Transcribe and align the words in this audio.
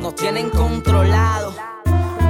Nos 0.00 0.14
tienen 0.14 0.48
controlados. 0.50 1.54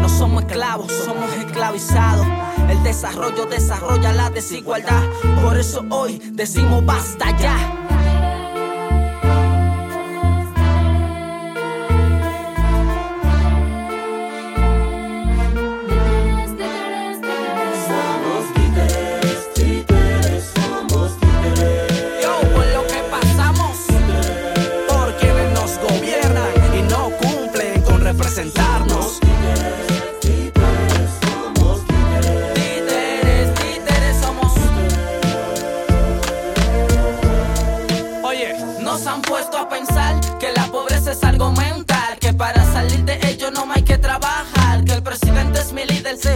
No 0.01 0.09
somos 0.09 0.43
esclavos, 0.43 0.91
somos 0.93 1.33
esclavizados. 1.37 2.27
El 2.69 2.83
desarrollo 2.83 3.47
desarrolla 3.47 4.13
la 4.13 4.31
desigualdad. 4.31 5.03
Por 5.43 5.57
eso 5.57 5.85
hoy 5.91 6.21
decimos 6.33 6.85
basta 6.85 7.37
ya. 7.39 7.94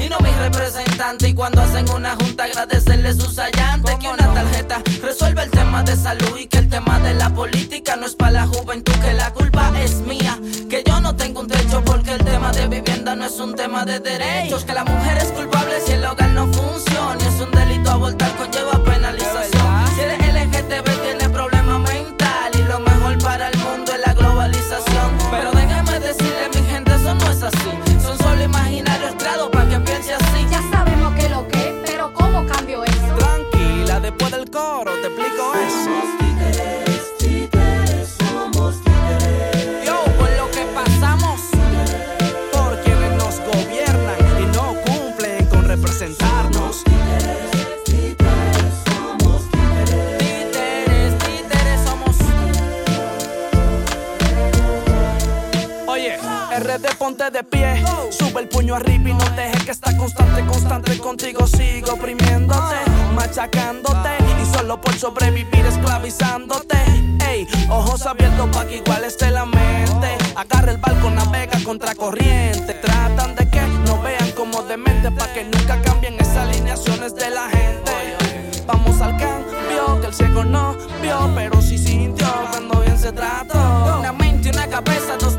Y 0.03 0.09
no 0.09 0.19
mi 0.21 0.31
representante. 0.31 1.29
Y 1.29 1.35
cuando 1.35 1.63
hacen 1.63 1.89
una 1.91 2.15
junta, 2.17 2.45
agradecerle 2.45 3.13
sus 3.15 3.39
hallantes. 3.39 3.97
Que 3.97 4.09
una 4.09 4.35
tarjeta 4.35 4.83
resuelve 5.03 5.43
el 5.43 5.51
tema 5.51 5.83
de 5.83 5.97
salud 5.97 6.37
y 6.39 6.47
que 6.47 6.59
el 6.59 6.69
tema 6.69 6.99
de 7.01 7.15
la 7.15 7.31
política 7.31 7.97
no 7.97 8.07
es 8.07 8.15
para 8.15 8.33
la 8.33 8.47
juventud, 8.47 8.93
que 8.95 9.13
la 9.15 9.33
culpa 9.33 9.73
es 9.81 9.97
mía. 10.01 10.39
Que 10.69 10.83
yo 10.87 11.01
no 11.01 11.17
tengo 11.17 11.41
un 11.41 11.49
techo 11.49 11.83
porque 11.85 12.13
el 12.13 12.25
tema 12.25 12.53
de 12.53 12.67
vivienda 12.69 13.15
no 13.15 13.25
es 13.27 13.39
un 13.41 13.55
tema 13.55 13.85
de 13.85 14.01
derechos. 14.01 14.65
Que 14.65 14.75
la 14.75 14.85
mujer 14.85 15.19
es 15.19 15.33
culpable 15.33 15.81
si 15.85 15.93
el 15.93 16.05
hogar 16.05 16.31
no 16.31 16.53
funciona. 16.53 17.19
Es 17.19 17.41
un 17.41 17.58
RD 56.79 56.97
ponte 56.97 57.31
de 57.31 57.43
pie, 57.43 57.85
sube 58.11 58.41
el 58.41 58.49
puño 58.49 58.75
arriba 58.77 59.11
y 59.11 59.15
no 59.15 59.25
dejes 59.31 59.65
que 59.65 59.71
está 59.73 59.97
constante, 59.97 60.45
constante 60.47 60.99
contigo 60.99 61.47
sigo 61.47 61.95
oprimiéndote, 61.95 62.77
machacándote 63.15 64.11
y 64.41 64.57
solo 64.57 64.81
por 64.81 64.95
sobrevivir 64.95 65.67
esclavizándote. 65.67 66.77
Ey, 67.29 67.49
ojos 67.69 68.07
abiertos 68.07 68.49
pa' 68.51 68.65
que 68.67 68.77
igual 68.77 69.05
esté 69.05 69.31
la 69.31 69.45
mente. 69.45 70.17
Agarra 70.37 70.71
el 70.71 70.79
barco, 70.79 71.11
navega 71.11 71.59
contra 71.65 71.95
corriente. 71.95 72.75
Tratan 72.75 73.35
de 73.35 73.49
que 73.51 73.61
no 73.85 74.01
vean 74.01 74.31
como 74.33 74.63
demente 74.63 75.11
pa' 75.11 75.33
que 75.33 75.45
nunca 75.45 75.83
cambien 75.83 76.15
esas 76.21 76.49
alineaciones 76.49 77.15
de 77.17 77.31
la 77.31 77.49
gente. 77.49 78.17
Vamos 78.67 79.01
al 79.01 79.17
cambio, 79.17 80.01
que 80.01 80.07
el 80.07 80.15
ciego 80.15 80.45
no 80.45 80.77
vio, 81.03 81.31
pero 81.35 81.61
sí 81.61 81.77
sintió 81.77 82.29
cuando 82.51 82.81
bien 82.81 82.99
se 82.99 83.11
trató. 83.13 83.99
Una 83.99 84.13
mente 84.13 84.49
y 84.49 84.53
una 84.53 84.69
cabeza, 84.69 85.17
dos 85.19 85.38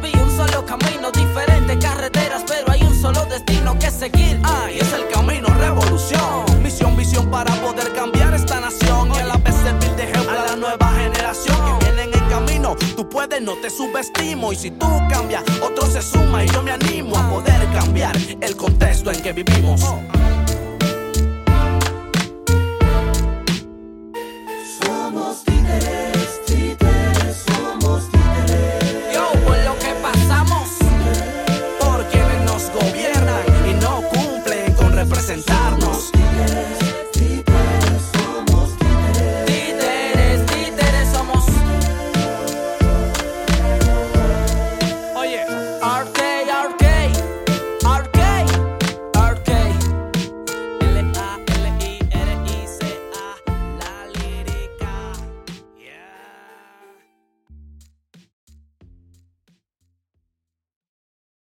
seguir. 4.00 4.40
Ay, 4.44 4.80
es 4.80 4.94
el 4.94 5.08
camino, 5.10 5.48
revolución. 5.60 6.64
Misión, 6.64 6.96
visión 6.96 7.30
para 7.30 7.54
poder 7.56 7.92
cambiar 7.94 8.34
esta 8.34 8.62
nación 8.62 9.12
y 9.14 9.20
a 9.20 9.26
la 9.26 9.38
vez 9.38 9.54
servir 9.56 9.92
de 9.98 10.04
ejemplo 10.04 10.40
a 10.40 10.46
la 10.46 10.56
nueva 10.56 10.88
generación 10.94 11.58
que 11.66 11.86
vienen 11.86 12.14
en 12.14 12.30
camino. 12.30 12.78
Tú 12.96 13.08
puedes, 13.10 13.42
no 13.42 13.56
te 13.56 13.70
subestimo. 13.70 14.54
Y 14.54 14.56
si 14.56 14.72
tú 14.72 14.88
cambias, 15.10 15.44
otro 15.62 15.86
se 15.86 16.02
suma 16.02 16.46
y 16.46 16.48
yo 16.48 16.64
me 16.64 16.72
animo 16.72 17.18
a 17.18 17.30
poder 17.30 17.62
cambiar 17.74 18.16
el 18.40 18.56
contexto 18.56 19.12
en 19.12 19.22
que 19.22 19.34
vivimos. 19.34 19.82